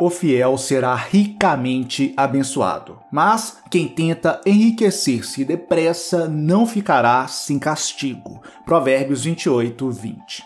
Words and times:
o 0.00 0.10
fiel 0.10 0.56
será 0.58 0.94
ricamente 0.94 2.12
abençoado. 2.16 2.98
Mas 3.10 3.58
quem 3.70 3.88
tenta 3.88 4.40
enriquecer-se 4.44 5.44
depressa 5.44 6.28
não 6.28 6.66
ficará 6.66 7.26
sem 7.28 7.58
castigo. 7.58 8.42
Provérbios 8.64 9.24
28, 9.24 9.90
20. 9.90 10.42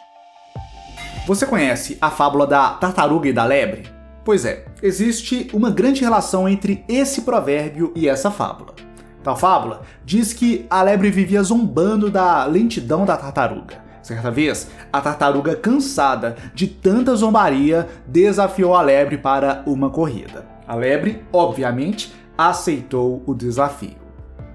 Você 1.27 1.47
conhece 1.47 1.99
a 2.01 2.11
fábula 2.11 2.47
da 2.47 2.71
tartaruga 2.71 3.29
e 3.29 3.33
da 3.33 3.45
lebre? 3.45 3.91
Pois 4.25 4.45
é, 4.45 4.65
existe 4.83 5.49
uma 5.53 5.71
grande 5.71 6.01
relação 6.03 6.49
entre 6.49 6.85
esse 6.89 7.23
provérbio 7.23 7.93
e 7.95 8.09
essa 8.09 8.31
fábula. 8.31 8.75
Tal 9.23 9.37
fábula 9.37 9.83
diz 10.05 10.33
que 10.33 10.67
a 10.71 10.83
lebre 10.83 11.11
vivia 11.11 11.43
zombando 11.43 12.11
da 12.11 12.45
lentidão 12.45 13.05
da 13.05 13.17
tartaruga. 13.17 13.86
Certa 14.07 14.31
vez, 14.31 14.71
a 14.93 15.01
tartaruga, 15.01 15.57
cansada 15.57 16.37
de 16.55 16.69
tanta 16.69 17.13
zombaria, 17.17 17.89
desafiou 18.07 18.73
a 18.73 18.81
lebre 18.81 19.19
para 19.19 19.65
uma 19.67 19.91
corrida. 19.91 20.47
A 20.65 20.77
lebre, 20.77 21.25
obviamente, 21.33 22.15
aceitou 22.39 23.25
o 23.27 23.35
desafio. 23.35 23.97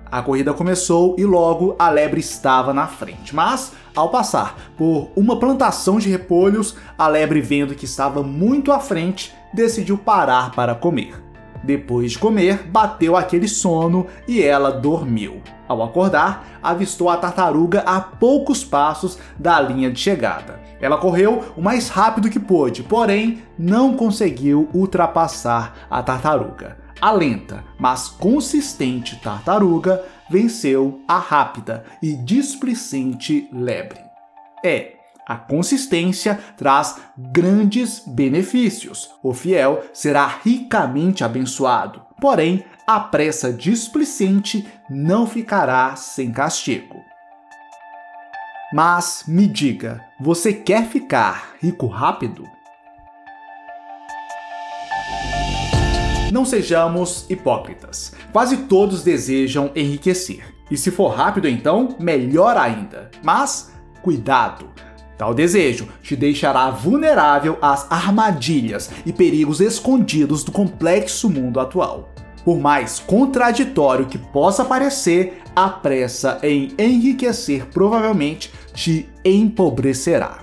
A 0.09 0.21
corrida 0.21 0.53
começou 0.53 1.17
e 1.19 1.25
logo 1.25 1.75
a 1.77 1.89
lebre 1.89 2.21
estava 2.21 2.73
na 2.73 2.87
frente, 2.87 3.35
mas 3.35 3.73
ao 3.93 4.07
passar 4.07 4.55
por 4.77 5.11
uma 5.17 5.37
plantação 5.37 5.99
de 5.99 6.09
repolhos, 6.09 6.77
a 6.97 7.09
lebre, 7.09 7.41
vendo 7.41 7.75
que 7.75 7.83
estava 7.83 8.23
muito 8.23 8.71
à 8.71 8.79
frente, 8.79 9.33
decidiu 9.53 9.97
parar 9.97 10.51
para 10.51 10.73
comer. 10.73 11.20
Depois 11.63 12.13
de 12.13 12.19
comer, 12.19 12.63
bateu 12.67 13.15
aquele 13.15 13.47
sono 13.47 14.07
e 14.27 14.41
ela 14.41 14.71
dormiu. 14.71 15.41
Ao 15.67 15.81
acordar, 15.83 16.59
avistou 16.61 17.09
a 17.09 17.17
tartaruga 17.17 17.81
a 17.81 18.01
poucos 18.01 18.63
passos 18.63 19.17
da 19.37 19.59
linha 19.61 19.91
de 19.91 19.99
chegada. 19.99 20.59
Ela 20.81 20.97
correu 20.97 21.43
o 21.55 21.61
mais 21.61 21.89
rápido 21.89 22.29
que 22.29 22.39
pôde, 22.39 22.83
porém 22.83 23.43
não 23.57 23.95
conseguiu 23.95 24.67
ultrapassar 24.73 25.87
a 25.89 26.01
tartaruga. 26.01 26.77
A 26.99 27.11
lenta, 27.11 27.63
mas 27.79 28.07
consistente 28.07 29.15
tartaruga 29.21 30.03
venceu 30.29 31.01
a 31.07 31.17
rápida 31.17 31.83
e 32.01 32.15
displicente 32.15 33.47
lebre. 33.51 33.99
É, 34.63 34.93
a 35.31 35.35
consistência 35.37 36.37
traz 36.57 36.97
grandes 37.17 38.03
benefícios. 38.05 39.11
O 39.23 39.33
fiel 39.33 39.81
será 39.93 40.27
ricamente 40.27 41.23
abençoado, 41.23 42.01
porém, 42.19 42.65
a 42.85 42.99
pressa 42.99 43.53
displicente 43.53 44.67
não 44.89 45.25
ficará 45.25 45.95
sem 45.95 46.33
castigo. 46.33 46.97
Mas 48.73 49.23
me 49.25 49.47
diga, 49.47 50.03
você 50.19 50.51
quer 50.51 50.85
ficar 50.87 51.53
rico 51.61 51.87
rápido? 51.87 52.45
Não 56.29 56.43
sejamos 56.43 57.25
hipócritas. 57.29 58.13
Quase 58.33 58.65
todos 58.67 59.01
desejam 59.01 59.71
enriquecer. 59.75 60.43
E 60.69 60.75
se 60.75 60.91
for 60.91 61.09
rápido, 61.09 61.47
então, 61.47 61.95
melhor 61.99 62.57
ainda. 62.57 63.11
Mas 63.23 63.73
cuidado! 64.01 64.90
Tal 65.21 65.35
desejo 65.35 65.87
te 66.01 66.15
deixará 66.15 66.71
vulnerável 66.71 67.55
às 67.61 67.85
armadilhas 67.91 68.89
e 69.05 69.13
perigos 69.13 69.61
escondidos 69.61 70.43
do 70.43 70.51
complexo 70.51 71.29
mundo 71.29 71.59
atual. 71.59 72.09
Por 72.43 72.59
mais 72.59 72.99
contraditório 72.99 74.07
que 74.07 74.17
possa 74.17 74.65
parecer, 74.65 75.43
a 75.55 75.69
pressa 75.69 76.39
em 76.41 76.69
enriquecer 76.75 77.67
provavelmente 77.67 78.51
te 78.73 79.07
empobrecerá. 79.23 80.39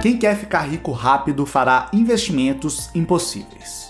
Quem 0.00 0.16
quer 0.16 0.36
ficar 0.36 0.60
rico 0.60 0.92
rápido 0.92 1.44
fará 1.44 1.90
investimentos 1.92 2.88
impossíveis. 2.94 3.81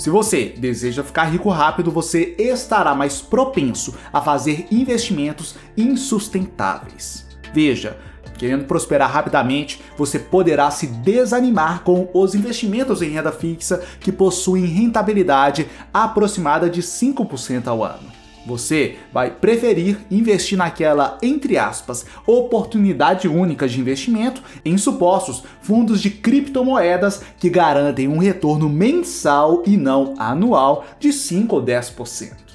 Se 0.00 0.08
você 0.08 0.54
deseja 0.56 1.04
ficar 1.04 1.24
rico 1.24 1.50
rápido, 1.50 1.90
você 1.90 2.34
estará 2.38 2.94
mais 2.94 3.20
propenso 3.20 3.94
a 4.10 4.22
fazer 4.22 4.66
investimentos 4.70 5.56
insustentáveis. 5.76 7.26
Veja, 7.52 7.98
querendo 8.38 8.64
prosperar 8.64 9.12
rapidamente, 9.12 9.82
você 9.98 10.18
poderá 10.18 10.70
se 10.70 10.86
desanimar 10.86 11.82
com 11.84 12.08
os 12.14 12.34
investimentos 12.34 13.02
em 13.02 13.10
renda 13.10 13.30
fixa 13.30 13.82
que 14.00 14.10
possuem 14.10 14.64
rentabilidade 14.64 15.68
aproximada 15.92 16.70
de 16.70 16.80
5% 16.80 17.66
ao 17.66 17.84
ano 17.84 18.20
você 18.46 18.96
vai 19.12 19.30
preferir 19.30 19.98
investir 20.10 20.56
naquela, 20.56 21.18
entre 21.22 21.58
aspas, 21.58 22.06
oportunidade 22.26 23.28
única 23.28 23.68
de 23.68 23.80
investimento 23.80 24.42
em 24.64 24.76
supostos 24.78 25.42
fundos 25.60 26.00
de 26.00 26.10
criptomoedas 26.10 27.22
que 27.38 27.50
garantem 27.50 28.08
um 28.08 28.18
retorno 28.18 28.68
mensal 28.68 29.62
e 29.66 29.76
não 29.76 30.14
anual 30.18 30.84
de 30.98 31.12
5 31.12 31.56
ou 31.56 31.62
10%. 31.62 32.50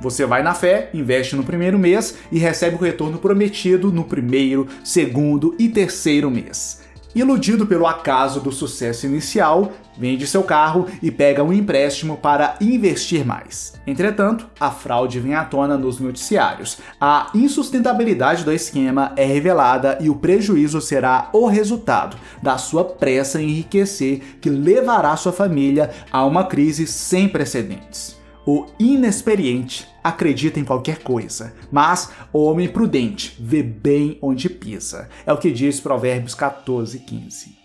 Você 0.00 0.26
vai 0.26 0.42
na 0.42 0.54
fé, 0.54 0.90
investe 0.92 1.34
no 1.34 1.44
primeiro 1.44 1.78
mês 1.78 2.16
e 2.30 2.38
recebe 2.38 2.76
o 2.76 2.80
retorno 2.80 3.18
prometido 3.18 3.90
no 3.90 4.04
primeiro, 4.04 4.68
segundo 4.82 5.54
e 5.58 5.68
terceiro 5.68 6.30
mês. 6.30 6.83
Iludido 7.14 7.64
pelo 7.64 7.86
acaso 7.86 8.40
do 8.40 8.50
sucesso 8.50 9.06
inicial, 9.06 9.72
vende 9.96 10.26
seu 10.26 10.42
carro 10.42 10.86
e 11.00 11.12
pega 11.12 11.44
um 11.44 11.52
empréstimo 11.52 12.16
para 12.16 12.56
investir 12.60 13.24
mais. 13.24 13.74
Entretanto, 13.86 14.48
a 14.58 14.70
fraude 14.70 15.20
vem 15.20 15.34
à 15.34 15.44
tona 15.44 15.78
nos 15.78 16.00
noticiários. 16.00 16.78
A 17.00 17.30
insustentabilidade 17.32 18.42
do 18.42 18.52
esquema 18.52 19.12
é 19.16 19.24
revelada 19.24 19.98
e 20.00 20.10
o 20.10 20.16
prejuízo 20.16 20.80
será 20.80 21.30
o 21.32 21.46
resultado 21.46 22.16
da 22.42 22.58
sua 22.58 22.84
pressa 22.84 23.40
em 23.40 23.50
enriquecer 23.50 24.38
que 24.40 24.50
levará 24.50 25.16
sua 25.16 25.32
família 25.32 25.90
a 26.10 26.24
uma 26.24 26.44
crise 26.44 26.84
sem 26.86 27.28
precedentes. 27.28 28.23
O 28.46 28.66
inexperiente 28.78 29.88
acredita 30.02 30.60
em 30.60 30.64
qualquer 30.64 31.02
coisa, 31.02 31.54
mas 31.72 32.12
o 32.30 32.44
homem 32.44 32.68
prudente 32.68 33.34
vê 33.40 33.62
bem 33.62 34.18
onde 34.20 34.50
pisa. 34.50 35.08
É 35.24 35.32
o 35.32 35.38
que 35.38 35.50
diz 35.50 35.80
Provérbios 35.80 36.34
14, 36.34 36.98
15. 36.98 37.56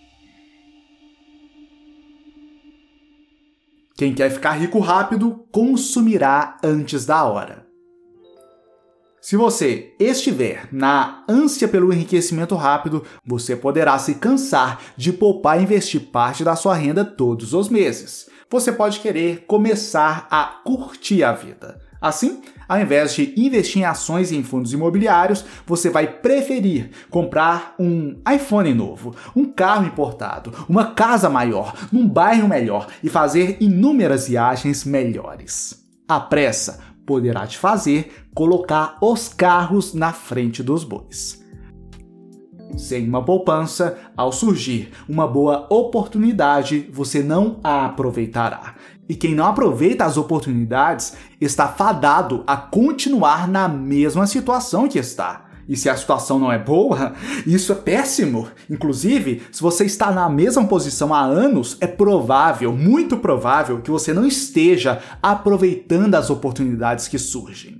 Quem 3.98 4.14
quer 4.14 4.32
ficar 4.32 4.52
rico 4.52 4.80
rápido 4.80 5.46
consumirá 5.52 6.58
antes 6.64 7.06
da 7.06 7.26
hora. 7.26 7.68
Se 9.22 9.36
você 9.36 9.94
estiver 10.00 10.70
na 10.72 11.26
ânsia 11.28 11.68
pelo 11.68 11.92
enriquecimento 11.92 12.56
rápido, 12.56 13.04
você 13.26 13.54
poderá 13.54 14.00
se 14.00 14.16
cansar 14.16 14.82
de 14.96 15.12
poupar 15.12 15.60
e 15.60 15.64
investir 15.64 16.00
parte 16.10 16.42
da 16.46 16.56
sua 16.56 16.74
renda 16.74 17.04
todos 17.04 17.54
os 17.54 17.68
meses. 17.68 18.30
Você 18.52 18.72
pode 18.72 19.00
querer 19.00 19.46
começar 19.46 20.28
a 20.32 20.44
curtir 20.64 21.24
a 21.24 21.32
vida. 21.32 21.80
Assim, 22.02 22.42
ao 22.68 22.80
invés 22.80 23.14
de 23.14 23.34
investir 23.38 23.84
em 23.84 23.86
ações 23.86 24.32
e 24.32 24.38
em 24.38 24.44
fundos 24.44 24.74
imobiliários, 24.74 25.46
você 25.68 25.88
vai 25.88 26.08
preferir 26.08 26.90
comprar 27.12 27.76
um 27.78 28.20
iPhone 28.34 28.74
novo, 28.74 29.16
um 29.36 29.46
carro 29.46 29.86
importado, 29.86 30.66
uma 30.68 30.94
casa 30.94 31.30
maior, 31.30 31.76
num 31.92 32.08
bairro 32.08 32.48
melhor 32.48 32.88
e 33.04 33.10
fazer 33.10 33.58
inúmeras 33.60 34.28
viagens 34.28 34.84
melhores. 34.84 35.86
A 36.08 36.20
pressa 36.20 36.80
poderá 37.06 37.46
te 37.46 37.58
fazer 37.58 38.12
colocar 38.34 38.98
os 39.00 39.28
carros 39.28 39.94
na 39.94 40.12
frente 40.12 40.64
dos 40.64 40.84
bois. 40.84 41.39
Sem 42.78 43.08
uma 43.08 43.24
poupança, 43.24 43.98
ao 44.16 44.32
surgir 44.32 44.92
uma 45.08 45.28
boa 45.28 45.68
oportunidade, 45.70 46.90
você 46.94 47.22
não 47.22 47.60
a 47.64 47.86
aproveitará. 47.86 48.76
E 49.08 49.16
quem 49.16 49.34
não 49.34 49.48
aproveita 49.48 50.06
as 50.06 50.18
oportunidades 50.18 51.16
está 51.42 51.68
fadado 51.68 52.44
a 52.46 52.56
continuar 52.56 53.48
na 53.48 53.68
mesma 53.68 54.28
situação 54.28 54.88
que 54.88 55.00
está. 55.00 55.46
E 55.68 55.78
se 55.78 55.88
a 55.88 55.96
situação 55.96 56.40
não 56.40 56.52
é 56.52 56.58
boa, 56.58 57.14
isso 57.46 57.72
é 57.72 57.76
péssimo. 57.76 58.48
Inclusive, 58.68 59.44
se 59.52 59.62
você 59.62 59.86
está 59.86 60.12
na 60.12 60.28
mesma 60.28 60.66
posição 60.66 61.14
há 61.14 61.22
anos, 61.22 61.78
é 61.80 61.86
provável, 61.86 62.76
muito 62.76 63.18
provável, 63.18 63.80
que 63.80 63.92
você 63.92 64.12
não 64.12 64.26
esteja 64.26 65.00
aproveitando 65.22 66.16
as 66.16 66.32
oportunidades 66.32 67.08
que 67.08 67.20
surgem. 67.20 67.79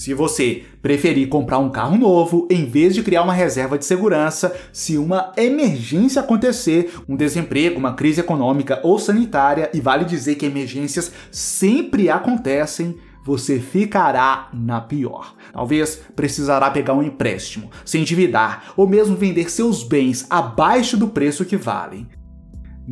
Se 0.00 0.14
você 0.14 0.62
preferir 0.80 1.28
comprar 1.28 1.58
um 1.58 1.68
carro 1.68 1.98
novo 1.98 2.48
em 2.50 2.64
vez 2.64 2.94
de 2.94 3.02
criar 3.02 3.22
uma 3.22 3.34
reserva 3.34 3.76
de 3.76 3.84
segurança, 3.84 4.56
se 4.72 4.96
uma 4.96 5.30
emergência 5.36 6.22
acontecer, 6.22 6.90
um 7.06 7.14
desemprego, 7.14 7.78
uma 7.78 7.92
crise 7.92 8.18
econômica 8.18 8.80
ou 8.82 8.98
sanitária, 8.98 9.68
e 9.74 9.78
vale 9.78 10.06
dizer 10.06 10.36
que 10.36 10.46
emergências 10.46 11.12
sempre 11.30 12.08
acontecem, 12.08 12.96
você 13.22 13.58
ficará 13.58 14.48
na 14.54 14.80
pior. 14.80 15.34
Talvez 15.52 16.00
precisará 16.16 16.70
pegar 16.70 16.94
um 16.94 17.02
empréstimo, 17.02 17.70
se 17.84 17.98
endividar 17.98 18.72
ou 18.78 18.88
mesmo 18.88 19.14
vender 19.14 19.50
seus 19.50 19.82
bens 19.82 20.26
abaixo 20.30 20.96
do 20.96 21.08
preço 21.08 21.44
que 21.44 21.58
valem. 21.58 22.08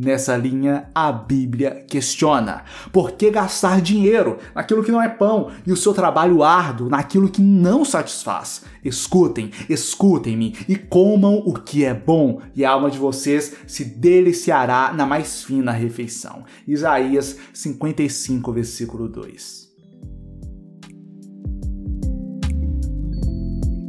Nessa 0.01 0.37
linha, 0.37 0.89
a 0.95 1.11
Bíblia 1.11 1.83
questiona: 1.85 2.63
por 2.89 3.11
que 3.11 3.29
gastar 3.29 3.81
dinheiro 3.81 4.37
naquilo 4.55 4.81
que 4.81 4.93
não 4.93 5.01
é 5.01 5.09
pão 5.09 5.51
e 5.67 5.73
o 5.73 5.75
seu 5.75 5.93
trabalho 5.93 6.41
árduo 6.41 6.87
naquilo 6.87 7.27
que 7.27 7.41
não 7.41 7.83
satisfaz? 7.83 8.63
Escutem, 8.81 9.51
escutem-me 9.67 10.55
e 10.69 10.77
comam 10.77 11.43
o 11.45 11.53
que 11.53 11.83
é 11.83 11.93
bom, 11.93 12.39
e 12.55 12.63
a 12.63 12.71
alma 12.71 12.89
de 12.89 12.97
vocês 12.97 13.57
se 13.67 13.83
deliciará 13.83 14.93
na 14.93 15.05
mais 15.05 15.43
fina 15.43 15.73
refeição. 15.73 16.45
Isaías 16.65 17.35
55, 17.53 18.53
versículo 18.53 19.09
2. 19.09 19.67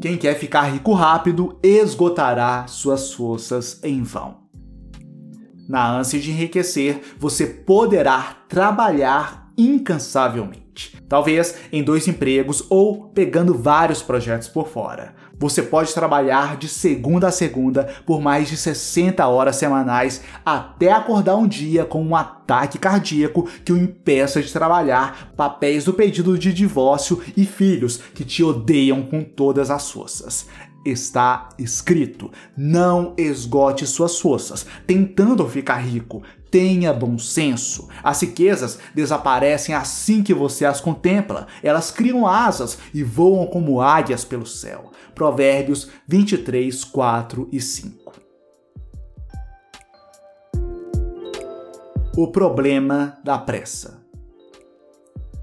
Quem 0.03 0.17
quer 0.17 0.35
ficar 0.35 0.63
rico 0.63 0.93
rápido 0.93 1.57
esgotará 1.63 2.67
suas 2.67 3.13
forças 3.13 3.79
em 3.85 4.03
vão. 4.03 4.50
Na 5.71 5.89
ânsia 5.89 6.19
de 6.19 6.33
enriquecer, 6.33 7.01
você 7.17 7.47
poderá 7.47 8.39
trabalhar 8.49 9.53
incansavelmente. 9.57 11.01
Talvez 11.09 11.59
em 11.71 11.81
dois 11.81 12.09
empregos 12.09 12.67
ou 12.69 13.05
pegando 13.11 13.57
vários 13.57 14.03
projetos 14.03 14.49
por 14.49 14.67
fora. 14.67 15.15
Você 15.39 15.63
pode 15.63 15.95
trabalhar 15.95 16.57
de 16.57 16.67
segunda 16.67 17.29
a 17.29 17.31
segunda 17.31 17.85
por 18.05 18.21
mais 18.21 18.49
de 18.49 18.57
60 18.57 19.25
horas 19.29 19.55
semanais 19.55 20.23
até 20.45 20.91
acordar 20.91 21.37
um 21.37 21.47
dia 21.47 21.85
com 21.85 22.03
um 22.03 22.17
ataque 22.17 22.77
cardíaco 22.77 23.49
que 23.65 23.73
o 23.73 23.79
impeça 23.79 24.43
de 24.43 24.53
trabalhar, 24.53 25.33
papéis 25.37 25.85
do 25.85 25.95
pedido 25.95 26.37
de 26.37 26.53
divórcio 26.53 27.23
e 27.37 27.47
filhos 27.47 27.99
que 28.13 28.25
te 28.25 28.43
odeiam 28.43 29.03
com 29.03 29.23
todas 29.23 29.71
as 29.71 29.89
forças 29.89 30.49
está 30.85 31.49
escrito: 31.59 32.31
não 32.57 33.15
esgote 33.17 33.87
suas 33.87 34.19
forças 34.19 34.67
tentando 34.87 35.49
ficar 35.49 35.77
rico. 35.77 36.23
Tenha 36.51 36.93
bom 36.93 37.17
senso. 37.17 37.89
As 38.03 38.21
riquezas 38.23 38.79
desaparecem 38.95 39.75
assim 39.75 40.23
que 40.23 40.35
você 40.35 40.65
as 40.65 40.81
contempla. 40.81 41.47
Elas 41.63 41.91
criam 41.91 42.27
asas 42.27 42.77
e 42.93 43.05
voam 43.05 43.47
como 43.47 43.81
águias 43.81 44.25
pelo 44.25 44.47
céu. 44.47 44.91
Provérbios 45.15 45.89
23, 46.09 46.83
4 46.85 47.49
e 47.53 47.61
5. 47.61 48.13
O 52.17 52.29
problema 52.29 53.17
da 53.23 53.39
pressa. 53.39 54.00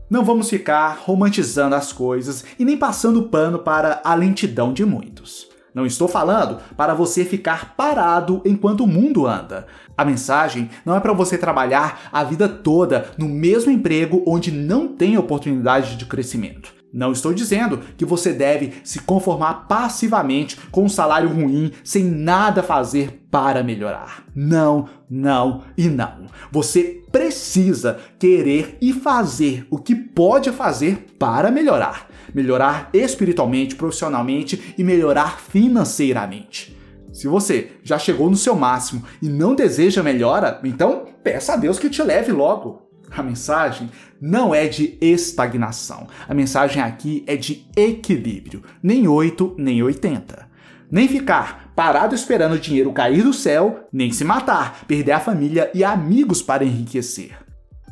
Não 0.10 0.24
vamos 0.24 0.50
ficar 0.50 1.02
romantizando 1.04 1.76
as 1.76 1.92
coisas 1.92 2.46
e 2.58 2.64
nem 2.64 2.78
passando 2.78 3.24
pano 3.24 3.60
para 3.60 4.00
a 4.06 4.16
lentidão 4.16 4.72
de 4.72 4.86
muitos. 4.86 5.50
Não 5.76 5.86
estou 5.86 6.08
falando 6.08 6.60
para 6.78 6.94
você 6.94 7.26
ficar 7.26 7.76
parado 7.76 8.42
enquanto 8.46 8.86
o 8.86 8.88
mundo 8.88 9.28
anda. 9.28 9.68
A 9.98 10.06
mensagem 10.06 10.70
não 10.86 10.96
é 10.96 11.02
para 11.02 11.12
você 11.12 11.38
trabalhar 11.38 12.10
a 12.10 12.24
vida 12.24 12.48
toda 12.48 13.12
no 13.18 13.28
mesmo 13.28 13.70
emprego 13.70 14.24
onde 14.26 14.50
não 14.50 14.88
tem 14.88 15.18
oportunidade 15.18 15.98
de 15.98 16.06
crescimento. 16.06 16.77
Não 16.98 17.12
estou 17.12 17.32
dizendo 17.32 17.80
que 17.96 18.04
você 18.04 18.34
deve 18.34 18.74
se 18.84 19.02
conformar 19.02 19.68
passivamente 19.68 20.58
com 20.72 20.86
um 20.86 20.90
salário 20.90 21.30
ruim 21.30 21.72
sem 21.84 22.04
nada 22.04 22.64
fazer 22.64 23.28
para 23.30 23.62
melhorar. 23.62 24.26
Não, 24.36 24.90
não 25.08 25.62
e 25.78 25.90
não. 25.90 26.26
Você 26.52 27.04
precisa 27.12 28.00
querer 28.18 28.80
e 28.82 28.94
fazer 28.94 29.68
o 29.70 29.78
que 29.78 29.94
pode 29.94 30.52
fazer 30.52 31.06
para 31.20 31.52
melhorar. 31.52 32.08
Melhorar 32.34 32.90
espiritualmente, 32.92 33.76
profissionalmente 33.76 34.74
e 34.76 34.84
melhorar 34.84 35.40
financeiramente. 35.40 36.76
Se 37.14 37.28
você 37.28 37.74
já 37.84 38.00
chegou 38.00 38.28
no 38.28 38.36
seu 38.36 38.56
máximo 38.56 39.04
e 39.22 39.30
não 39.30 39.54
deseja 39.54 40.02
melhora, 40.02 40.60
então 40.64 41.06
peça 41.24 41.54
a 41.54 41.58
Deus 41.58 41.78
que 41.78 41.92
te 41.92 42.02
leve 42.02 42.32
logo. 42.32 42.87
A 43.12 43.24
mensagem 43.24 43.90
não 44.20 44.54
é 44.54 44.68
de 44.68 44.98
estagnação. 45.02 46.08
A 46.28 46.34
mensagem 46.34 46.82
aqui 46.82 47.24
é 47.28 47.36
de 47.36 47.66
equilíbrio. 47.76 48.64
Nem 48.82 49.08
8, 49.08 49.56
nem 49.58 49.82
80. 49.82 50.48
Nem 50.90 51.08
ficar 51.08 51.72
parado 51.76 52.16
esperando 52.16 52.54
o 52.54 52.60
dinheiro 52.60 52.94
cair 52.94 53.24
do 53.24 53.34
céu, 53.34 53.88
nem 53.92 54.12
se 54.12 54.24
matar, 54.24 54.86
perder 54.88 55.12
a 55.12 55.20
família 55.20 55.70
e 55.74 55.84
amigos 55.84 56.42
para 56.42 56.64
enriquecer. 56.64 57.38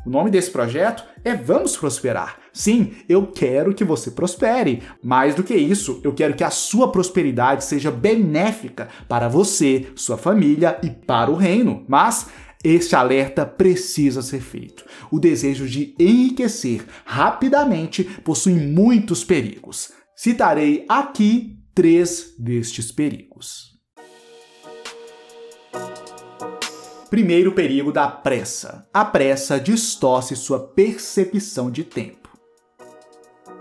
O 0.06 0.10
nome 0.10 0.30
desse 0.30 0.50
projeto 0.52 1.04
é 1.24 1.34
Vamos 1.34 1.76
Prosperar. 1.76 2.36
Sim, 2.52 2.92
eu 3.08 3.26
quero 3.26 3.74
que 3.74 3.84
você 3.84 4.12
prospere. 4.12 4.82
Mais 5.02 5.34
do 5.34 5.42
que 5.42 5.54
isso, 5.54 6.00
eu 6.04 6.12
quero 6.14 6.34
que 6.34 6.44
a 6.44 6.50
sua 6.50 6.92
prosperidade 6.92 7.64
seja 7.64 7.90
benéfica 7.90 8.88
para 9.08 9.28
você, 9.28 9.88
sua 9.96 10.16
família 10.16 10.78
e 10.82 10.88
para 10.88 11.30
o 11.30 11.34
reino. 11.34 11.84
Mas 11.88 12.28
este 12.66 12.96
alerta 12.96 13.46
precisa 13.46 14.22
ser 14.22 14.40
feito. 14.40 14.84
O 15.10 15.20
desejo 15.20 15.68
de 15.68 15.94
enriquecer 15.98 16.84
rapidamente 17.04 18.02
possui 18.02 18.54
muitos 18.54 19.22
perigos. 19.22 19.92
Citarei 20.16 20.84
aqui 20.88 21.58
três 21.74 22.34
destes 22.38 22.90
perigos. 22.90 23.76
Primeiro 27.08 27.52
perigo 27.52 27.92
da 27.92 28.08
pressa. 28.08 28.88
A 28.92 29.04
pressa 29.04 29.60
distorce 29.60 30.34
sua 30.34 30.58
percepção 30.58 31.70
de 31.70 31.84
tempo. 31.84 32.28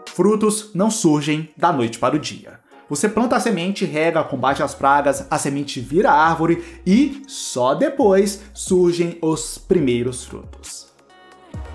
Frutos 0.08 0.72
não 0.74 0.90
surgem 0.90 1.54
da 1.56 1.72
noite 1.72 2.00
para 2.00 2.16
o 2.16 2.20
dia. 2.20 2.60
Você 2.88 3.10
planta 3.10 3.36
a 3.36 3.40
semente, 3.40 3.84
rega, 3.84 4.24
combate 4.24 4.62
as 4.62 4.76
pragas, 4.76 5.26
a 5.30 5.38
semente 5.40 5.80
vira 5.80 6.12
árvore 6.12 6.64
e 6.86 7.24
só 7.28 7.74
depois 7.74 8.44
surgem 8.54 9.18
os 9.22 9.58
primeiros 9.58 10.24
frutos. 10.24 10.88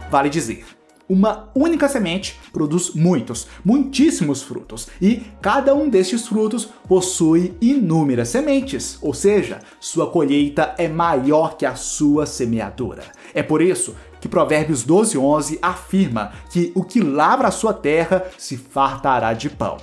Vale 0.09 0.29
dizer, 0.29 0.65
uma 1.11 1.51
única 1.57 1.89
semente 1.89 2.39
produz 2.53 2.95
muitos, 2.95 3.49
muitíssimos 3.65 4.43
frutos, 4.43 4.87
e 5.03 5.25
cada 5.43 5.75
um 5.75 5.89
destes 5.89 6.29
frutos 6.29 6.69
possui 6.87 7.57
inúmeras 7.61 8.29
sementes, 8.29 8.97
ou 9.03 9.13
seja, 9.13 9.59
sua 9.81 10.09
colheita 10.09 10.73
é 10.79 10.87
maior 10.87 11.57
que 11.57 11.67
a 11.67 11.75
sua 11.75 12.27
semeadura. 12.27 13.03
É 13.35 13.43
por 13.43 13.61
isso 13.61 13.97
que 14.21 14.29
Provérbios 14.29 14.85
12:11 14.85 15.59
afirma 15.61 16.31
que 16.49 16.71
o 16.77 16.85
que 16.85 17.01
lavra 17.01 17.49
a 17.49 17.53
sua 17.53 17.75
terra 17.75 18.27
se 18.39 18.57
fartará 18.57 19.33
de 19.33 19.51
pão. 19.51 19.79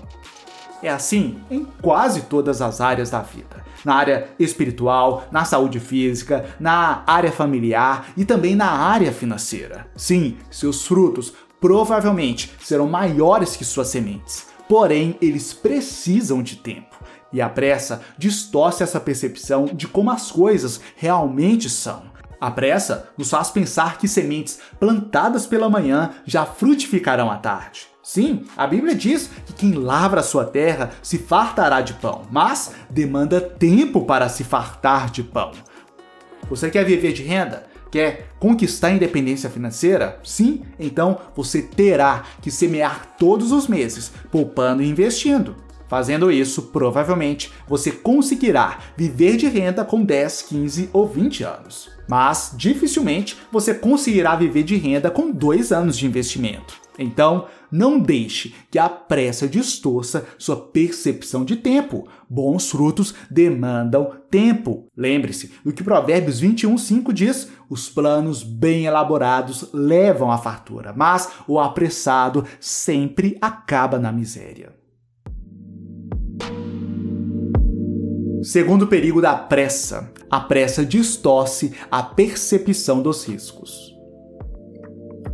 É 0.81 0.89
assim 0.89 1.39
em 1.49 1.65
quase 1.81 2.23
todas 2.23 2.61
as 2.61 2.79
áreas 2.81 3.09
da 3.09 3.21
vida. 3.21 3.65
Na 3.83 3.95
área 3.95 4.29
espiritual, 4.39 5.27
na 5.31 5.45
saúde 5.45 5.79
física, 5.79 6.45
na 6.59 7.03
área 7.07 7.31
familiar 7.31 8.09
e 8.15 8.25
também 8.25 8.55
na 8.55 8.69
área 8.69 9.11
financeira. 9.11 9.87
Sim, 9.95 10.37
seus 10.51 10.85
frutos 10.85 11.33
provavelmente 11.59 12.53
serão 12.61 12.87
maiores 12.87 13.55
que 13.55 13.65
suas 13.65 13.87
sementes, 13.87 14.47
porém 14.67 15.17
eles 15.21 15.53
precisam 15.53 16.43
de 16.43 16.57
tempo. 16.57 16.95
E 17.33 17.41
a 17.41 17.49
pressa 17.49 18.01
distorce 18.17 18.83
essa 18.83 18.99
percepção 18.99 19.65
de 19.65 19.87
como 19.87 20.11
as 20.11 20.31
coisas 20.31 20.79
realmente 20.95 21.69
são. 21.69 22.03
A 22.39 22.51
pressa 22.51 23.09
nos 23.17 23.29
faz 23.29 23.49
pensar 23.49 23.97
que 23.97 24.07
sementes 24.07 24.59
plantadas 24.79 25.47
pela 25.47 25.69
manhã 25.69 26.11
já 26.25 26.45
frutificarão 26.45 27.31
à 27.31 27.37
tarde. 27.37 27.87
Sim, 28.03 28.45
a 28.55 28.65
Bíblia 28.67 28.95
diz 28.95 29.29
que 29.45 29.53
quem 29.53 29.73
lavra 29.73 30.21
a 30.21 30.23
sua 30.23 30.45
terra 30.45 30.91
se 31.01 31.17
fartará 31.17 31.81
de 31.81 31.95
pão, 31.95 32.21
mas 32.31 32.73
demanda 32.89 33.41
tempo 33.41 34.05
para 34.05 34.29
se 34.29 34.43
fartar 34.43 35.09
de 35.09 35.23
pão. 35.23 35.51
Você 36.49 36.69
quer 36.69 36.85
viver 36.85 37.11
de 37.11 37.23
renda? 37.23 37.65
Quer 37.91 38.29
conquistar 38.39 38.87
a 38.87 38.91
independência 38.91 39.49
financeira? 39.49 40.19
Sim, 40.23 40.63
então 40.79 41.19
você 41.35 41.61
terá 41.61 42.23
que 42.41 42.51
semear 42.51 43.15
todos 43.17 43.51
os 43.51 43.67
meses, 43.67 44.11
poupando 44.31 44.83
e 44.83 44.89
investindo. 44.89 45.55
Fazendo 45.87 46.31
isso, 46.31 46.63
provavelmente 46.63 47.51
você 47.67 47.91
conseguirá 47.91 48.79
viver 48.95 49.37
de 49.37 49.47
renda 49.47 49.85
com 49.85 50.03
10, 50.03 50.41
15 50.43 50.89
ou 50.91 51.07
20 51.07 51.43
anos. 51.43 51.89
Mas 52.07 52.53
dificilmente 52.55 53.37
você 53.51 53.73
conseguirá 53.73 54.35
viver 54.35 54.63
de 54.63 54.75
renda 54.75 55.09
com 55.09 55.31
2 55.31 55.71
anos 55.71 55.97
de 55.97 56.05
investimento. 56.05 56.87
Então, 56.99 57.45
não 57.71 57.99
deixe 57.99 58.55
que 58.71 58.79
a 58.79 58.89
pressa 58.89 59.47
distorça 59.47 60.25
sua 60.37 60.55
percepção 60.55 61.45
de 61.45 61.55
tempo. 61.57 62.07
Bons 62.29 62.71
frutos 62.71 63.13
demandam 63.29 64.13
tempo. 64.31 64.87
Lembre-se 64.95 65.51
do 65.63 65.71
que 65.71 65.83
Provérbios 65.83 66.41
21:5 66.41 67.13
diz: 67.13 67.49
os 67.69 67.87
planos 67.87 68.41
bem 68.41 68.85
elaborados 68.85 69.69
levam 69.73 70.31
à 70.31 70.37
fartura, 70.37 70.93
mas 70.95 71.29
o 71.47 71.59
apressado 71.59 72.43
sempre 72.59 73.37
acaba 73.39 73.99
na 73.99 74.11
miséria. 74.11 74.76
Segundo 78.47 78.87
perigo 78.87 79.21
da 79.21 79.35
pressa, 79.35 80.09
a 80.31 80.39
pressa 80.39 80.85
distorce 80.85 81.73
a 81.91 82.01
percepção 82.01 83.01
dos 83.01 83.27
riscos. 83.27 83.93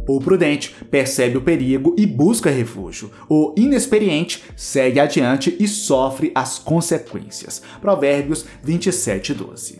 O 0.10 0.20
prudente 0.20 0.74
percebe 0.89 1.38
o 1.38 1.43
perigo 1.43 1.93
e 1.96 2.08
busca 2.08 2.50
refúgio. 2.50 3.12
O 3.29 3.53
inexperiente 3.55 4.43
segue 4.58 5.00
adiante 5.00 5.55
e 5.60 5.67
sofre 5.67 6.32
as 6.34 6.58
consequências. 6.58 7.62
Provérbios 7.79 8.48
27, 8.63 9.36
12. 9.36 9.79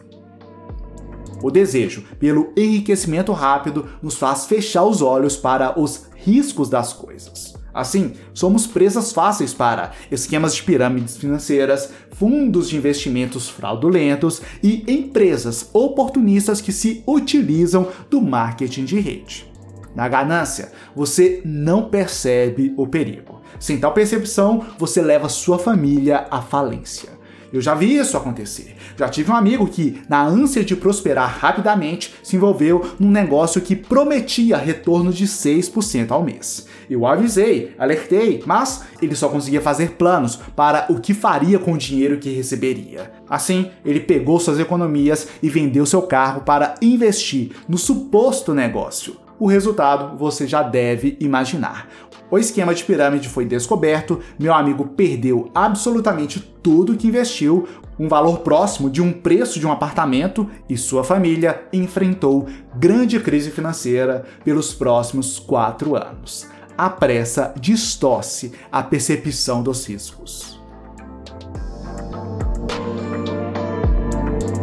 O 1.42 1.50
desejo 1.50 2.04
pelo 2.20 2.54
enriquecimento 2.56 3.32
rápido 3.32 3.90
nos 4.00 4.16
faz 4.16 4.46
fechar 4.46 4.84
os 4.84 5.02
olhos 5.02 5.36
para 5.36 5.80
os 5.82 6.06
riscos 6.18 6.70
das 6.70 6.94
coisas. 6.94 7.53
Assim, 7.74 8.14
somos 8.34 8.68
presas 8.68 9.12
fáceis 9.12 9.54
para 9.54 9.92
esquemas 10.12 10.54
de 10.54 10.64
pirâmides 10.64 11.18
financeiras, 11.18 11.90
fundos 12.12 12.70
de 12.70 12.78
investimentos 12.78 13.50
fraudulentos 13.50 14.42
e 14.62 14.84
empresas 14.88 15.70
oportunistas 15.74 16.62
que 16.62 16.72
se 16.72 17.04
utilizam 17.08 17.88
do 18.10 18.22
marketing 18.22 18.86
de 18.86 19.00
rede. 19.00 19.52
Na 19.96 20.08
ganância, 20.08 20.72
você 20.96 21.42
não 21.46 21.90
percebe 21.90 22.74
o 22.78 22.88
perigo. 22.88 23.42
Sem 23.60 23.80
tal 23.80 23.94
percepção, 23.94 24.66
você 24.78 25.02
leva 25.02 25.30
sua 25.30 25.60
família 25.60 26.28
à 26.30 26.42
falência. 26.42 27.23
Eu 27.54 27.62
já 27.62 27.76
vi 27.76 27.96
isso 27.96 28.18
acontecer. 28.18 28.76
Já 28.98 29.08
tive 29.08 29.30
um 29.32 29.36
amigo 29.36 29.68
que, 29.68 30.02
na 30.10 30.26
ânsia 30.26 30.64
de 30.64 30.76
prosperar 30.76 31.38
rapidamente, 31.38 32.12
se 32.24 32.36
envolveu 32.36 32.96
num 33.00 33.12
negócio 33.12 33.62
que 33.62 33.76
prometia 33.76 34.58
retorno 34.58 35.14
de 35.14 35.28
6% 35.28 36.10
ao 36.10 36.24
mês. 36.24 36.66
Eu 36.90 37.06
avisei, 37.06 37.76
alertei, 37.78 38.42
mas 38.48 38.86
ele 39.00 39.16
só 39.16 39.30
conseguia 39.30 39.62
fazer 39.62 39.92
planos 39.92 40.36
para 40.56 40.88
o 40.90 41.00
que 41.00 41.14
faria 41.14 41.60
com 41.60 41.74
o 41.74 41.78
dinheiro 41.78 42.18
que 42.18 42.34
receberia. 42.34 43.12
Assim, 43.30 43.70
ele 43.86 44.00
pegou 44.00 44.40
suas 44.40 44.60
economias 44.60 45.28
e 45.42 45.48
vendeu 45.48 45.86
seu 45.86 46.02
carro 46.02 46.42
para 46.42 46.74
investir 46.82 47.52
no 47.70 47.78
suposto 47.78 48.52
negócio. 48.56 49.18
O 49.40 49.46
resultado 49.46 50.18
você 50.18 50.48
já 50.48 50.64
deve 50.64 51.18
imaginar. 51.20 51.88
O 52.34 52.38
esquema 52.40 52.74
de 52.74 52.84
pirâmide 52.84 53.30
foi 53.30 53.46
descoberto, 53.46 54.20
meu 54.40 54.56
amigo 54.56 54.88
perdeu 54.88 55.52
absolutamente 55.54 56.40
tudo 56.64 56.98
que 56.98 57.08
investiu, 57.08 57.68
um 58.00 58.08
valor 58.08 58.40
próximo 58.40 58.90
de 58.90 59.04
um 59.04 59.14
preço 59.14 59.60
de 59.60 59.68
um 59.68 59.72
apartamento, 59.72 60.50
e 60.68 60.76
sua 60.76 61.04
família 61.04 61.64
enfrentou 61.72 62.48
grande 62.76 63.20
crise 63.20 63.52
financeira 63.52 64.26
pelos 64.44 64.74
próximos 64.74 65.38
quatro 65.38 65.96
anos. 65.96 66.48
A 66.76 66.90
pressa 66.90 67.54
distorce 67.56 68.52
a 68.72 68.82
percepção 68.82 69.62
dos 69.62 69.88
riscos. 69.88 70.60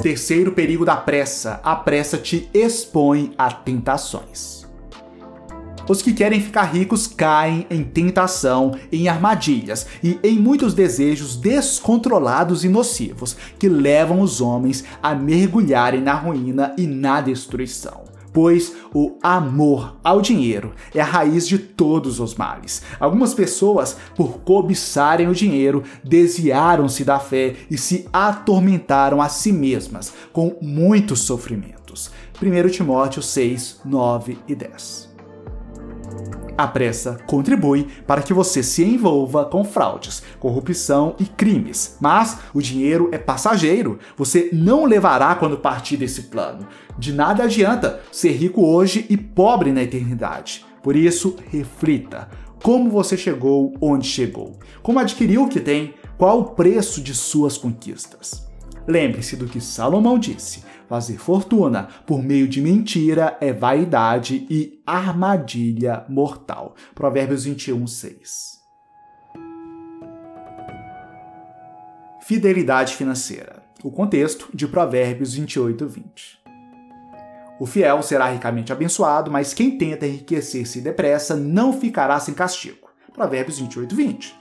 Terceiro 0.02 0.50
perigo 0.50 0.84
da 0.84 0.96
pressa: 0.96 1.60
a 1.62 1.76
pressa 1.76 2.18
te 2.18 2.50
expõe 2.52 3.32
a 3.38 3.48
tentações. 3.52 4.68
Os 5.88 6.02
que 6.02 6.12
querem 6.12 6.40
ficar 6.40 6.64
ricos 6.64 7.06
caem 7.06 7.66
em 7.70 7.82
tentação, 7.82 8.76
em 8.92 9.08
armadilhas 9.08 9.86
e 10.02 10.18
em 10.22 10.38
muitos 10.38 10.74
desejos 10.74 11.36
descontrolados 11.36 12.64
e 12.64 12.68
nocivos 12.68 13.36
que 13.58 13.68
levam 13.68 14.20
os 14.20 14.40
homens 14.40 14.84
a 15.02 15.14
mergulharem 15.14 16.00
na 16.00 16.14
ruína 16.14 16.74
e 16.76 16.86
na 16.86 17.20
destruição 17.20 18.10
pois 18.32 18.74
o 18.94 19.16
amor 19.22 19.96
ao 20.02 20.20
dinheiro 20.20 20.72
é 20.94 21.00
a 21.00 21.04
raiz 21.04 21.46
de 21.46 21.58
todos 21.58 22.20
os 22.20 22.34
males. 22.34 22.82
Algumas 22.98 23.34
pessoas, 23.34 23.96
por 24.16 24.40
cobiçarem 24.40 25.28
o 25.28 25.34
dinheiro, 25.34 25.82
desviaram-se 26.04 27.04
da 27.04 27.18
fé 27.18 27.56
e 27.70 27.76
se 27.76 28.06
atormentaram 28.12 29.20
a 29.20 29.28
si 29.28 29.52
mesmas 29.52 30.12
com 30.32 30.56
muitos 30.60 31.20
sofrimentos. 31.20 32.10
1 32.40 32.68
Timóteo 32.70 33.22
6, 33.22 33.80
9 33.84 34.38
e 34.48 34.54
10. 34.54 35.09
A 36.56 36.66
pressa 36.66 37.18
contribui 37.26 37.88
para 38.06 38.20
que 38.20 38.34
você 38.34 38.62
se 38.62 38.84
envolva 38.84 39.46
com 39.46 39.64
fraudes, 39.64 40.22
corrupção 40.38 41.14
e 41.18 41.24
crimes, 41.24 41.96
mas 41.98 42.38
o 42.52 42.60
dinheiro 42.60 43.08
é 43.12 43.18
passageiro. 43.18 43.98
Você 44.16 44.50
não 44.52 44.84
levará 44.84 45.34
quando 45.34 45.56
partir 45.56 45.96
desse 45.96 46.24
plano. 46.24 46.66
De 46.98 47.14
nada 47.14 47.44
adianta 47.44 48.00
ser 48.12 48.32
rico 48.32 48.62
hoje 48.62 49.06
e 49.08 49.16
pobre 49.16 49.72
na 49.72 49.82
eternidade. 49.82 50.64
Por 50.82 50.96
isso, 50.96 51.36
reflita 51.50 52.28
como 52.62 52.90
você 52.90 53.16
chegou 53.16 53.72
onde 53.80 54.06
chegou, 54.06 54.58
como 54.82 54.98
adquiriu 54.98 55.44
o 55.44 55.48
que 55.48 55.60
tem, 55.60 55.94
qual 56.18 56.40
o 56.40 56.44
preço 56.50 57.00
de 57.00 57.14
suas 57.14 57.56
conquistas. 57.56 58.49
Lembre-se 58.86 59.36
do 59.36 59.46
que 59.46 59.60
Salomão 59.60 60.18
disse: 60.18 60.64
fazer 60.88 61.18
fortuna 61.18 61.88
por 62.06 62.22
meio 62.22 62.48
de 62.48 62.60
mentira 62.60 63.36
é 63.40 63.52
vaidade 63.52 64.46
e 64.50 64.82
armadilha 64.86 66.04
mortal. 66.08 66.74
Provérbios 66.94 67.44
21, 67.44 67.86
6. 67.86 68.60
Fidelidade 72.22 72.94
financeira. 72.94 73.62
O 73.82 73.90
contexto 73.90 74.48
de 74.54 74.68
Provérbios 74.68 75.34
28, 75.34 75.86
20. 75.86 76.40
O 77.58 77.66
fiel 77.66 78.02
será 78.02 78.26
ricamente 78.30 78.72
abençoado, 78.72 79.30
mas 79.30 79.52
quem 79.52 79.76
tenta 79.76 80.06
enriquecer-se 80.06 80.80
depressa 80.80 81.36
não 81.36 81.72
ficará 81.72 82.18
sem 82.18 82.32
castigo. 82.32 82.88
Provérbios 83.12 83.58
28, 83.58 83.94
20. 83.94 84.34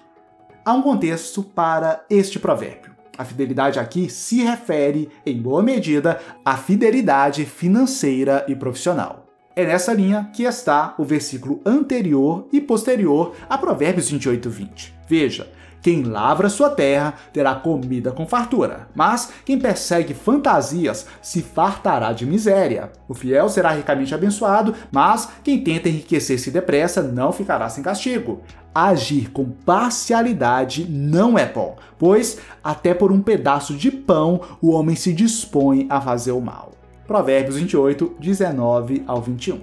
Há 0.64 0.74
um 0.74 0.82
contexto 0.82 1.44
para 1.44 2.06
este 2.10 2.40
provérbio. 2.40 2.89
A 3.20 3.26
fidelidade 3.26 3.78
aqui 3.78 4.10
se 4.10 4.42
refere, 4.46 5.10
em 5.26 5.42
boa 5.42 5.62
medida, 5.62 6.22
à 6.46 6.56
fidelidade 6.56 7.44
financeira 7.44 8.46
e 8.48 8.56
profissional. 8.56 9.26
É 9.54 9.66
nessa 9.66 9.92
linha 9.92 10.32
que 10.34 10.44
está 10.44 10.96
o 10.98 11.04
versículo 11.04 11.60
anterior 11.66 12.48
e 12.50 12.62
posterior 12.62 13.36
a 13.50 13.58
Provérbios 13.58 14.10
28, 14.10 14.50
20. 14.50 14.96
Veja, 15.06 15.52
quem 15.82 16.04
lavra 16.04 16.50
sua 16.50 16.70
terra 16.70 17.14
terá 17.32 17.56
comida 17.56 18.12
com 18.12 18.28
fartura, 18.28 18.88
mas 18.94 19.32
quem 19.46 19.58
persegue 19.58 20.14
fantasias 20.14 21.06
se 21.22 21.42
fartará 21.42 22.12
de 22.12 22.26
miséria. 22.26 22.92
O 23.08 23.14
fiel 23.14 23.48
será 23.48 23.72
ricamente 23.72 24.14
abençoado, 24.14 24.76
mas 24.92 25.30
quem 25.44 25.64
tenta 25.64 25.88
enriquecer-se 25.88 26.52
depressa 26.52 27.02
não 27.02 27.32
ficará 27.32 27.70
sem 27.70 27.84
castigo. 27.84 28.42
Agir 28.74 29.32
com 29.32 29.46
parcialidade 29.46 30.86
não 30.88 31.38
é 31.38 31.46
bom, 31.46 31.76
pois 31.98 32.40
até 32.64 32.94
por 32.94 33.12
um 33.12 33.22
pedaço 33.22 33.76
de 33.76 33.90
pão 33.90 34.42
o 34.62 34.72
homem 34.72 34.96
se 34.96 35.12
dispõe 35.12 35.88
a 35.90 36.00
fazer 36.00 36.32
o 36.32 36.42
mal. 36.42 36.72
Provérbios 37.08 37.56
28, 37.56 38.16
19 38.20 39.04
ao 39.08 39.20
21. 39.22 39.60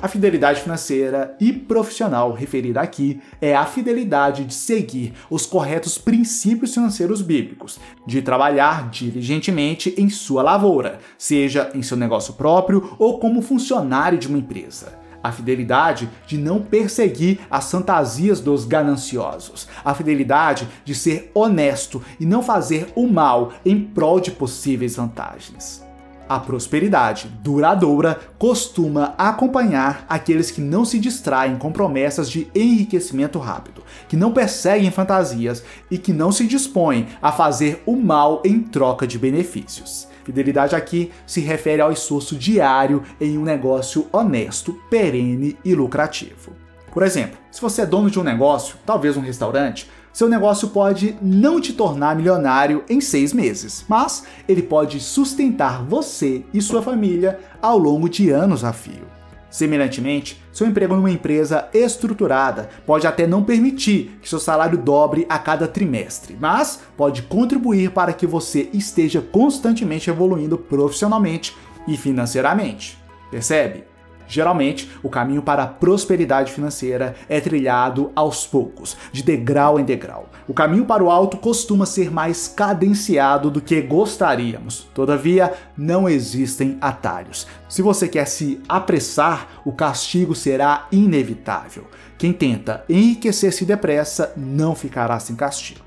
A 0.00 0.08
fidelidade 0.08 0.62
financeira 0.62 1.36
e 1.38 1.52
profissional 1.52 2.32
referida 2.32 2.80
aqui 2.80 3.20
é 3.40 3.54
a 3.54 3.64
fidelidade 3.64 4.44
de 4.44 4.54
seguir 4.54 5.12
os 5.30 5.46
corretos 5.46 5.96
princípios 5.96 6.74
financeiros 6.74 7.22
bíblicos, 7.22 7.78
de 8.04 8.20
trabalhar 8.20 8.90
diligentemente 8.90 9.94
em 9.96 10.08
sua 10.08 10.42
lavoura, 10.42 10.98
seja 11.16 11.70
em 11.72 11.82
seu 11.82 11.96
negócio 11.96 12.34
próprio 12.34 12.96
ou 12.98 13.20
como 13.20 13.42
funcionário 13.42 14.18
de 14.18 14.26
uma 14.26 14.38
empresa 14.38 15.01
a 15.22 15.32
fidelidade 15.32 16.08
de 16.26 16.36
não 16.36 16.60
perseguir 16.60 17.40
as 17.50 17.70
fantasias 17.70 18.40
dos 18.40 18.64
gananciosos, 18.64 19.68
a 19.84 19.94
fidelidade 19.94 20.68
de 20.84 20.94
ser 20.94 21.30
honesto 21.34 22.02
e 22.18 22.26
não 22.26 22.42
fazer 22.42 22.92
o 22.94 23.06
mal 23.06 23.52
em 23.64 23.80
prol 23.80 24.20
de 24.20 24.30
possíveis 24.30 24.96
vantagens. 24.96 25.82
A 26.28 26.40
prosperidade 26.40 27.28
duradoura 27.42 28.18
costuma 28.38 29.14
acompanhar 29.18 30.06
aqueles 30.08 30.50
que 30.50 30.62
não 30.62 30.84
se 30.84 30.98
distraem 30.98 31.56
com 31.56 31.70
promessas 31.70 32.30
de 32.30 32.50
enriquecimento 32.54 33.38
rápido, 33.38 33.82
que 34.08 34.16
não 34.16 34.32
perseguem 34.32 34.90
fantasias 34.90 35.62
e 35.90 35.98
que 35.98 36.12
não 36.12 36.32
se 36.32 36.46
dispõem 36.46 37.08
a 37.20 37.32
fazer 37.32 37.82
o 37.84 37.96
mal 37.96 38.40
em 38.46 38.60
troca 38.60 39.06
de 39.06 39.18
benefícios. 39.18 40.08
Fidelidade 40.24 40.74
aqui 40.74 41.10
se 41.26 41.40
refere 41.40 41.82
ao 41.82 41.92
esforço 41.92 42.36
diário 42.36 43.02
em 43.20 43.36
um 43.38 43.44
negócio 43.44 44.06
honesto, 44.12 44.74
perene 44.88 45.56
e 45.64 45.74
lucrativo. 45.74 46.52
Por 46.92 47.02
exemplo, 47.02 47.38
se 47.50 47.60
você 47.60 47.82
é 47.82 47.86
dono 47.86 48.10
de 48.10 48.20
um 48.20 48.22
negócio, 48.22 48.76
talvez 48.84 49.16
um 49.16 49.22
restaurante, 49.22 49.90
seu 50.12 50.28
negócio 50.28 50.68
pode 50.68 51.16
não 51.22 51.58
te 51.58 51.72
tornar 51.72 52.14
milionário 52.14 52.84
em 52.88 53.00
seis 53.00 53.32
meses, 53.32 53.84
mas 53.88 54.24
ele 54.46 54.62
pode 54.62 55.00
sustentar 55.00 55.82
você 55.82 56.44
e 56.52 56.60
sua 56.60 56.82
família 56.82 57.40
ao 57.62 57.78
longo 57.78 58.10
de 58.10 58.28
anos 58.28 58.62
a 58.62 58.74
fio. 58.74 59.21
Semelhantemente, 59.52 60.42
seu 60.50 60.66
emprego 60.66 60.96
numa 60.96 61.10
empresa 61.10 61.68
estruturada 61.74 62.70
pode 62.86 63.06
até 63.06 63.26
não 63.26 63.44
permitir 63.44 64.18
que 64.22 64.28
seu 64.28 64.40
salário 64.40 64.78
dobre 64.78 65.26
a 65.28 65.38
cada 65.38 65.68
trimestre, 65.68 66.34
mas 66.40 66.80
pode 66.96 67.20
contribuir 67.24 67.90
para 67.90 68.14
que 68.14 68.26
você 68.26 68.70
esteja 68.72 69.20
constantemente 69.20 70.08
evoluindo 70.08 70.56
profissionalmente 70.56 71.54
e 71.86 71.98
financeiramente. 71.98 72.98
Percebe? 73.30 73.91
Geralmente, 74.32 74.90
o 75.02 75.10
caminho 75.10 75.42
para 75.42 75.64
a 75.64 75.66
prosperidade 75.66 76.50
financeira 76.50 77.14
é 77.28 77.38
trilhado 77.38 78.10
aos 78.16 78.46
poucos, 78.46 78.96
de 79.12 79.22
degrau 79.22 79.78
em 79.78 79.84
degrau. 79.84 80.30
O 80.48 80.54
caminho 80.54 80.86
para 80.86 81.04
o 81.04 81.10
alto 81.10 81.36
costuma 81.36 81.84
ser 81.84 82.10
mais 82.10 82.48
cadenciado 82.48 83.50
do 83.50 83.60
que 83.60 83.78
gostaríamos. 83.82 84.88
Todavia, 84.94 85.52
não 85.76 86.08
existem 86.08 86.78
atalhos. 86.80 87.46
Se 87.68 87.82
você 87.82 88.08
quer 88.08 88.26
se 88.26 88.58
apressar, 88.66 89.48
o 89.66 89.72
castigo 89.72 90.34
será 90.34 90.86
inevitável. 90.90 91.84
Quem 92.16 92.32
tenta 92.32 92.86
enriquecer-se 92.88 93.66
depressa 93.66 94.32
não 94.34 94.74
ficará 94.74 95.18
sem 95.18 95.36
castigo. 95.36 95.84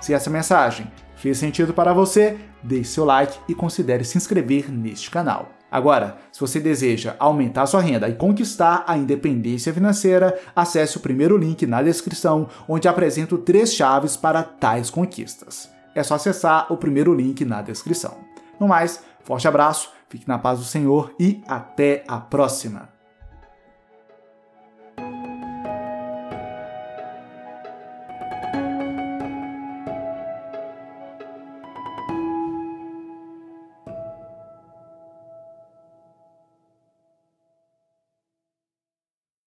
Se 0.00 0.14
essa 0.14 0.30
mensagem 0.30 0.86
Fez 1.16 1.38
sentido 1.38 1.72
para 1.72 1.94
você? 1.94 2.36
Deixe 2.62 2.90
seu 2.90 3.04
like 3.04 3.38
e 3.48 3.54
considere 3.54 4.04
se 4.04 4.18
inscrever 4.18 4.70
neste 4.70 5.10
canal. 5.10 5.55
Agora, 5.76 6.16
se 6.32 6.40
você 6.40 6.58
deseja 6.58 7.16
aumentar 7.18 7.66
sua 7.66 7.82
renda 7.82 8.08
e 8.08 8.14
conquistar 8.14 8.82
a 8.86 8.96
independência 8.96 9.74
financeira, 9.74 10.34
acesse 10.56 10.96
o 10.96 11.00
primeiro 11.00 11.36
link 11.36 11.66
na 11.66 11.82
descrição, 11.82 12.48
onde 12.66 12.88
apresento 12.88 13.36
três 13.36 13.74
chaves 13.74 14.16
para 14.16 14.42
tais 14.42 14.88
conquistas. 14.88 15.68
É 15.94 16.02
só 16.02 16.14
acessar 16.14 16.72
o 16.72 16.78
primeiro 16.78 17.12
link 17.12 17.44
na 17.44 17.60
descrição. 17.60 18.16
No 18.58 18.66
mais, 18.66 19.02
forte 19.22 19.46
abraço, 19.46 19.92
fique 20.08 20.26
na 20.26 20.38
paz 20.38 20.60
do 20.60 20.64
Senhor 20.64 21.14
e 21.20 21.42
até 21.46 22.04
a 22.08 22.16
próxima! 22.20 22.95